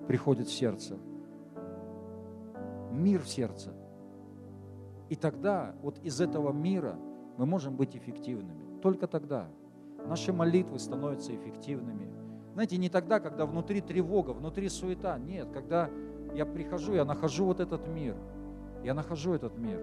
[0.07, 0.97] приходит в сердце.
[2.91, 3.73] Мир в сердце.
[5.09, 6.97] И тогда вот из этого мира
[7.41, 8.79] мы можем быть эффективными.
[8.81, 9.47] Только тогда.
[10.07, 12.09] Наши молитвы становятся эффективными.
[12.53, 15.17] Знаете, не тогда, когда внутри тревога, внутри суета.
[15.17, 15.89] Нет, когда
[16.33, 18.15] я прихожу, я нахожу вот этот мир–
[18.83, 19.79] я нахожу этот мир.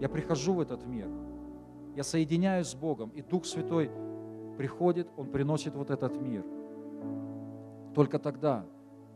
[0.00, 1.08] Я прихожу в этот мир.
[1.94, 3.90] Я соединяюсь с Богом, и Дух Святой
[4.56, 6.44] приходит, Он приносит вот этот мир.
[7.94, 8.64] Только тогда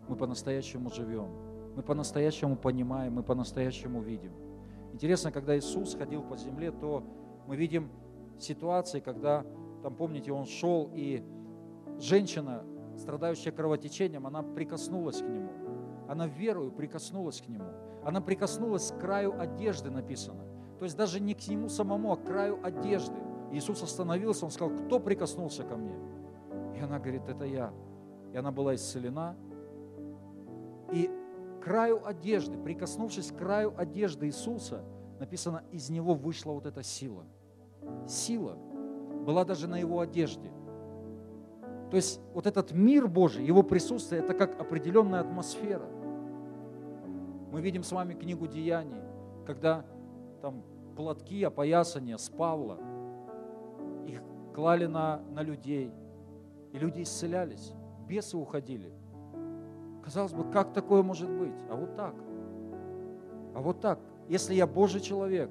[0.08, 1.28] мы по-настоящему живем.
[1.74, 4.32] Мы по-настоящему понимаем, мы по-настоящему видим.
[4.92, 7.02] Интересно, когда Иисус ходил по земле, то
[7.46, 7.90] мы видим
[8.38, 9.44] ситуации, когда,
[9.82, 11.22] там помните, Он шел, и
[11.98, 12.64] женщина,
[12.98, 15.50] страдающая кровотечением, она прикоснулась к Нему.
[16.08, 17.70] Она верою прикоснулась к Нему.
[18.04, 20.44] Она прикоснулась к краю одежды, написано.
[20.78, 23.16] То есть даже не к нему самому, а к краю одежды.
[23.50, 25.96] Иисус остановился, он сказал, кто прикоснулся ко мне?
[26.76, 27.72] И она говорит, это я.
[28.32, 29.36] И она была исцелена.
[30.92, 31.10] И
[31.62, 34.84] краю одежды, прикоснувшись к краю одежды Иисуса,
[35.18, 37.24] написано, из него вышла вот эта сила.
[38.08, 38.56] Сила
[39.24, 40.50] была даже на его одежде.
[41.90, 45.86] То есть вот этот мир Божий, его присутствие, это как определенная атмосфера.
[47.52, 49.02] Мы видим с вами книгу Деяний,
[49.46, 49.84] когда
[50.42, 50.62] там
[50.96, 52.78] платки, опоясания с Павла,
[54.06, 54.20] их
[54.54, 55.92] клали на, на людей,
[56.72, 57.72] и люди исцелялись,
[58.08, 58.92] бесы уходили.
[60.02, 61.56] Казалось бы, как такое может быть?
[61.70, 62.14] А вот так.
[63.54, 63.98] А вот так.
[64.28, 65.50] Если я Божий человек,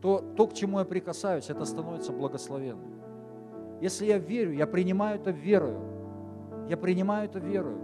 [0.00, 2.98] то то, к чему я прикасаюсь, это становится благословенным.
[3.80, 5.80] Если я верю, я принимаю это верою.
[6.68, 7.78] Я принимаю это верою.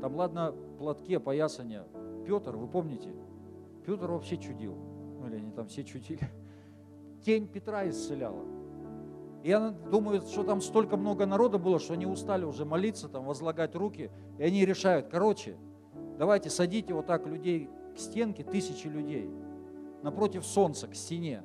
[0.00, 1.84] Там, ладно, платке поясания.
[2.26, 3.14] Петр, вы помните?
[3.86, 4.74] Петр вообще чудил.
[5.20, 6.28] Ну или они там все чудили.
[7.24, 8.42] Тень Петра исцеляла.
[9.42, 13.74] Я думаю, что там столько много народа было, что они устали уже молиться, там, возлагать
[13.74, 14.10] руки.
[14.38, 15.56] И они решают, короче,
[16.18, 19.30] давайте садите вот так людей к стенке, тысячи людей,
[20.04, 21.42] напротив солнца, к стене.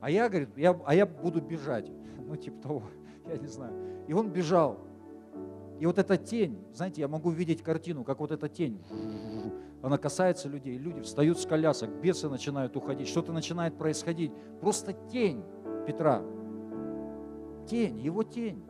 [0.00, 1.90] А я, говорит, я, а я буду бежать.
[2.20, 2.82] Ну, типа того,
[3.26, 3.74] я не знаю.
[4.06, 4.78] И он бежал.
[5.80, 8.80] И вот эта тень, знаете, я могу видеть картину, как вот эта тень,
[9.82, 14.32] она касается людей, люди встают с колясок, бесы начинают уходить, что-то начинает происходить.
[14.60, 15.42] Просто тень
[15.84, 16.22] Петра.
[17.66, 18.64] Тень, его тень.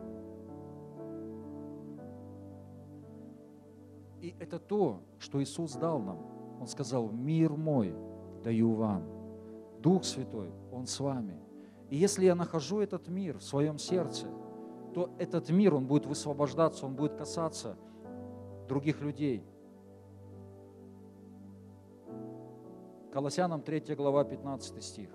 [4.22, 6.18] И это то, что Иисус дал нам.
[6.58, 7.94] Он сказал, мир мой
[8.46, 9.02] даю вам.
[9.82, 11.38] Дух Святой, Он с вами.
[11.90, 14.26] И если я нахожу этот мир в своем сердце–
[14.96, 17.76] то этот мир, он будет высвобождаться, он будет касаться
[18.66, 19.44] других людей.
[23.12, 25.10] Колоссянам 3 глава 15 стих.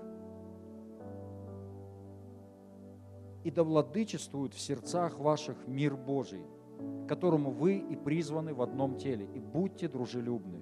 [3.43, 6.45] «И да владычествует в сердцах ваших мир Божий,
[7.07, 10.61] которому вы и призваны в одном теле, и будьте дружелюбны.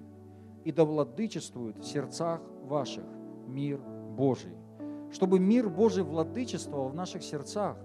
[0.64, 3.04] И да владычествует в сердцах ваших
[3.46, 3.80] мир
[4.16, 4.56] Божий».
[5.12, 7.76] Чтобы мир Божий владычествовал в наших сердцах,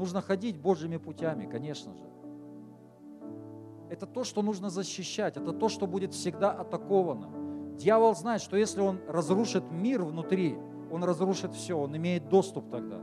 [0.00, 2.04] Нужно ходить Божьими путями, конечно же.
[3.90, 7.76] Это то, что нужно защищать, это то, что будет всегда атаковано.
[7.76, 10.56] Дьявол знает, что если он разрушит мир внутри,
[10.90, 12.96] он разрушит все, он имеет доступ тогда.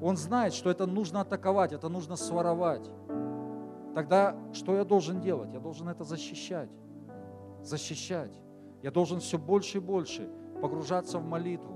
[0.00, 2.88] Он знает, что это нужно атаковать, это нужно своровать.
[3.94, 5.52] Тогда что я должен делать?
[5.52, 6.70] Я должен это защищать.
[7.60, 8.32] Защищать.
[8.82, 11.74] Я должен все больше и больше погружаться в молитву,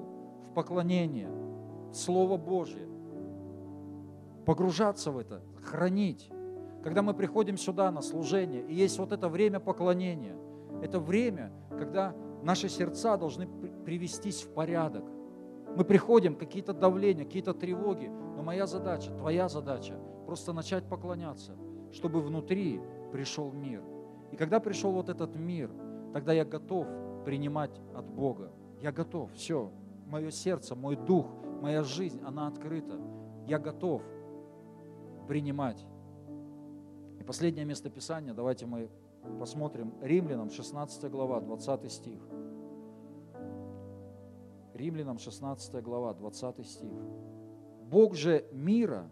[0.49, 1.31] в поклонение,
[1.91, 2.89] в Слово Божье.
[4.45, 6.31] Погружаться в это, хранить.
[6.83, 10.37] Когда мы приходим сюда на служение, и есть вот это время поклонения,
[10.83, 13.47] это время, когда наши сердца должны
[13.85, 15.05] привестись в порядок.
[15.77, 19.95] Мы приходим, какие-то давления, какие-то тревоги, но моя задача, твоя задача,
[20.27, 21.53] просто начать поклоняться,
[21.93, 22.81] чтобы внутри
[23.13, 23.83] пришел мир.
[24.33, 25.71] И когда пришел вот этот мир,
[26.13, 26.87] тогда я готов
[27.25, 28.51] принимать от Бога.
[28.83, 29.71] Я готов, все,
[30.09, 31.27] мое сердце, мой дух,
[31.61, 33.01] моя жизнь, она открыта.
[33.47, 34.03] Я готов
[35.29, 35.87] принимать.
[37.21, 38.91] И последнее место Писания, давайте мы
[39.39, 42.21] посмотрим Римлянам 16 глава, 20 стих.
[44.75, 47.01] Римлянам 16 глава, 20 стих.
[47.85, 49.09] Бог же мира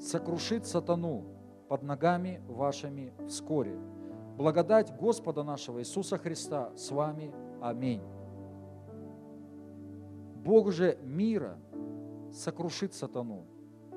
[0.00, 1.24] сокрушит сатану
[1.68, 3.76] под ногами вашими вскоре.
[4.36, 7.34] Благодать Господа нашего Иисуса Христа с вами.
[7.60, 8.00] Аминь.
[10.48, 11.58] Бог же мира
[12.32, 13.44] сокрушит сатану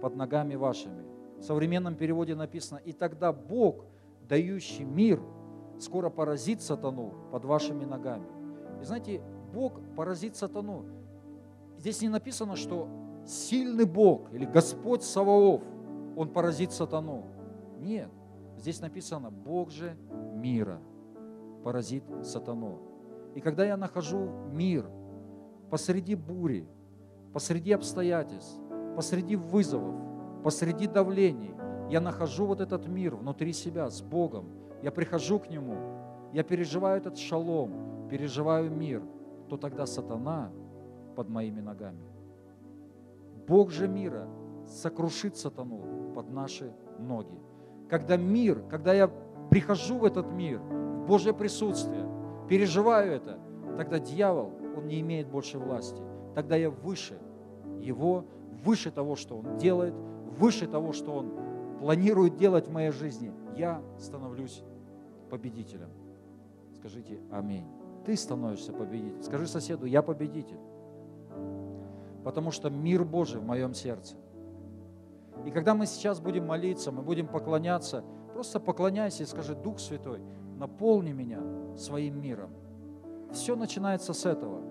[0.02, 1.02] под ногами вашими.
[1.40, 3.86] В современном переводе написано, и тогда Бог,
[4.28, 5.24] дающий мир,
[5.80, 8.28] скоро поразит сатану под вашими ногами.
[8.82, 9.22] И знаете,
[9.54, 10.84] Бог поразит сатану.
[11.78, 12.90] Здесь не написано, что
[13.26, 15.62] сильный Бог или Господь Саваоф,
[16.18, 17.28] Он поразит сатану.
[17.80, 18.10] Нет,
[18.58, 19.96] здесь написано, Бог же
[20.34, 20.82] мира
[21.64, 22.78] поразит сатану.
[23.36, 24.86] И когда я нахожу мир
[25.72, 26.68] посреди бури,
[27.34, 28.60] посреди обстоятельств,
[28.96, 29.96] посреди вызовов,
[30.44, 31.56] посреди давлений,
[31.90, 34.46] я нахожу вот этот мир внутри себя с Богом,
[34.84, 35.78] я прихожу к Нему,
[36.34, 39.02] я переживаю этот шалом, переживаю мир–
[39.52, 40.50] то тогда сатана
[41.18, 42.06] под моими ногами.
[43.46, 44.26] Бог же мира
[44.66, 47.38] сокрушит сатану под наши ноги.
[47.90, 49.10] Когда мир, когда я
[49.50, 52.08] прихожу в этот мир, в Божье присутствие,
[52.48, 53.40] переживаю это,
[53.76, 56.02] тогда дьявол, он не имеет больше власти.
[56.36, 57.20] Тогда я выше
[57.80, 58.26] его,
[58.64, 59.94] выше того, что он делает,
[60.40, 61.32] выше того, что он
[61.80, 63.32] планирует делать в моей жизни.
[63.56, 64.64] Я становлюсь
[65.30, 65.90] победителем.
[66.74, 67.66] Скажите аминь
[68.06, 69.22] ты становишься победителем.
[69.22, 70.60] Скажи соседу, я победитель.
[72.24, 74.16] Потому что мир Божий в моем сердце.
[75.46, 78.04] И когда мы сейчас будем молиться, мы будем поклоняться,
[78.34, 80.22] просто поклоняйся и скажи, Дух Святой,
[80.58, 81.42] наполни меня
[81.76, 82.52] своим миром.
[83.34, 84.62] Все начинается с этого.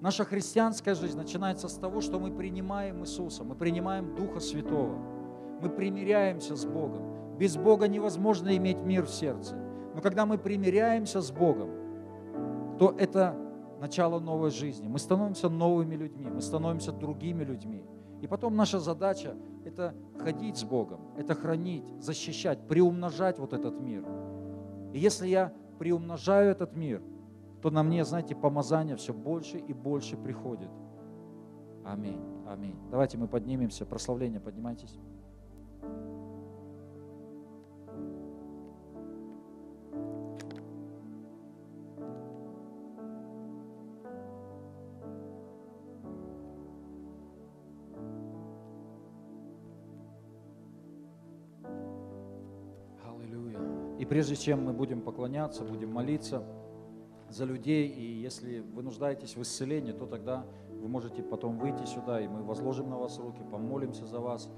[0.00, 4.96] Наша христианская жизнь начинается с того, что мы принимаем Иисуса, мы принимаем Духа Святого,
[5.62, 7.36] мы примиряемся с Богом.
[7.38, 9.56] Без Бога невозможно иметь мир в сердце.
[9.94, 11.70] Но когда мы примиряемся с Богом,
[12.78, 13.34] то это
[13.80, 14.88] начало новой жизни.
[14.88, 17.84] Мы становимся новыми людьми, мы становимся другими людьми.
[18.20, 24.04] И потом наша задача– это ходить с Богом, это хранить, защищать, приумножать вот этот мир.
[24.92, 27.02] И если я приумножаю этот мир,
[27.62, 30.70] то на мне, знаете, помазание все больше и больше приходит.
[31.84, 32.20] Аминь.
[32.46, 32.76] Аминь.
[32.90, 33.86] Давайте мы поднимемся.
[33.86, 34.98] Прославление, поднимайтесь.
[54.04, 56.44] И прежде чем мы будем поклоняться, будем молиться
[57.30, 62.20] за людей, и если вы нуждаетесь в исцелении, то тогда вы можете потом выйти сюда,
[62.20, 64.50] и мы возложим на вас руки, помолимся за вас.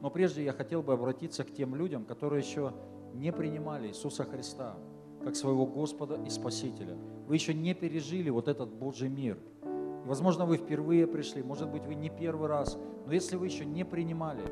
[0.00, 2.72] Но прежде я хотел бы обратиться к тем людям, которые еще
[3.12, 4.78] не принимали Иисуса Христа
[5.22, 6.96] как своего Господа и Спасителя.
[7.26, 9.38] Вы еще не пережили вот этот Божий мир.
[9.64, 13.66] И, возможно, вы впервые пришли, может быть, вы не первый раз, но если вы еще
[13.66, 14.44] не принимали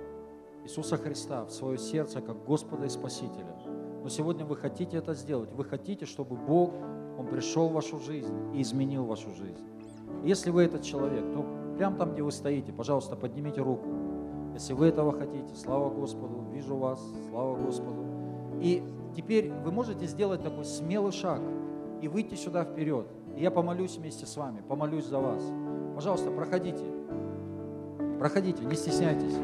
[0.62, 3.56] Иисуса Христа в свое сердце как Господа и Спасителя,
[4.02, 5.52] но сегодня вы хотите это сделать.
[5.52, 6.72] Вы хотите, чтобы Бог,
[7.18, 9.62] Он пришел в вашу жизнь и изменил вашу жизнь.
[10.24, 11.44] Если вы этот человек, то
[11.76, 13.88] прямо там, где вы стоите, пожалуйста, поднимите руку.
[14.54, 18.04] Если вы этого хотите, слава Господу, вижу вас, слава Господу.
[18.60, 18.82] И
[19.16, 21.40] теперь вы можете сделать такой смелый шаг
[22.00, 23.06] и выйти сюда вперед.
[23.36, 25.42] И я помолюсь вместе с вами, помолюсь за вас.
[25.94, 26.84] Пожалуйста, проходите.
[28.18, 29.34] Проходите, не стесняйтесь.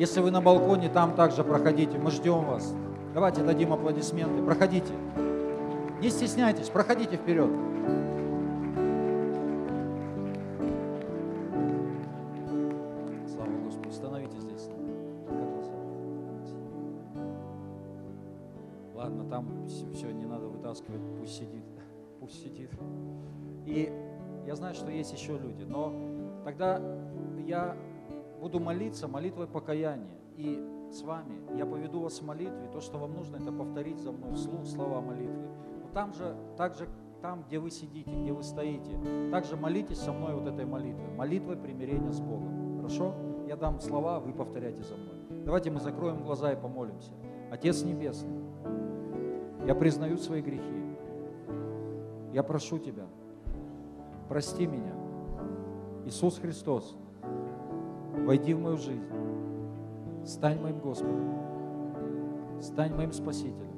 [0.00, 2.74] Если вы на балконе, там также проходите, мы ждем вас.
[3.12, 4.42] Давайте дадим аплодисменты.
[4.42, 4.94] Проходите.
[6.00, 7.50] Не стесняйтесь, проходите вперед.
[13.30, 13.92] Слава Господу.
[13.92, 14.70] Становитесь здесь.
[18.94, 21.64] Ладно, там все не надо вытаскивать, пусть сидит.
[22.20, 22.70] Пусть сидит.
[23.66, 23.92] И
[24.46, 25.92] я знаю, что есть еще люди, но
[26.42, 26.80] тогда
[27.46, 27.76] я
[28.40, 30.18] буду молиться молитвой покаяния.
[30.36, 30.58] И
[30.90, 31.40] с вами.
[31.56, 32.68] Я поведу вас в молитве.
[32.72, 35.48] То, что вам нужно, это повторить за мной вслух слова молитвы.
[35.82, 36.88] Но там же, так же,
[37.20, 38.98] там, где вы сидите, где вы стоите,
[39.30, 41.08] также молитесь со мной вот этой молитвой.
[41.16, 42.78] Молитвой примирения с Богом.
[42.78, 43.14] Хорошо?
[43.46, 45.44] Я дам слова, вы повторяйте за мной.
[45.44, 47.12] Давайте мы закроем глаза и помолимся.
[47.50, 48.40] Отец Небесный,
[49.66, 50.96] я признаю свои грехи.
[52.32, 53.06] Я прошу Тебя,
[54.28, 54.94] прости меня.
[56.06, 56.96] Иисус Христос,
[58.24, 59.04] войди в мою жизнь.
[60.24, 61.34] Стань моим Господом.
[62.60, 63.70] Стань моим Спасителем.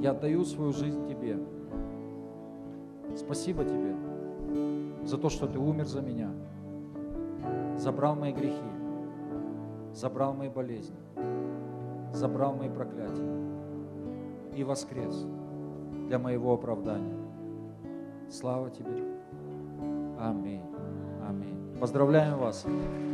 [0.00, 1.38] Я отдаю свою жизнь Тебе.
[3.16, 3.94] Спасибо Тебе
[5.04, 6.30] за то, что Ты умер за меня.
[7.76, 8.56] Забрал мои грехи.
[9.92, 10.96] Забрал мои болезни.
[12.12, 13.30] Забрал мои проклятия.
[14.54, 15.26] И воскрес
[16.08, 17.16] для моего оправдания.
[18.28, 19.02] Слава Тебе.
[20.18, 20.71] Аминь.
[21.82, 22.64] Поздравляем вас.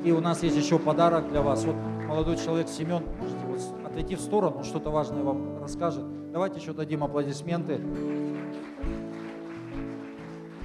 [0.05, 1.65] И у нас есть еще подарок для вас.
[1.65, 1.75] Вот
[2.07, 6.05] молодой человек Семен, можете вот отойти в сторону, что-то важное вам расскажет.
[6.33, 7.81] Давайте еще дадим аплодисменты.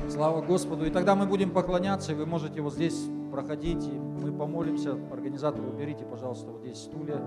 [0.10, 0.86] Слава Господу.
[0.86, 4.98] И тогда мы будем поклоняться, и вы можете вот здесь проходить, и мы помолимся.
[5.10, 7.22] Организаторы, уберите, пожалуйста, вот здесь стулья,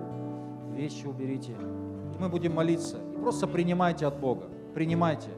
[0.75, 1.53] вещи уберите.
[1.53, 2.99] И мы будем молиться.
[3.15, 4.45] И просто принимайте от Бога.
[4.75, 5.31] Принимайте.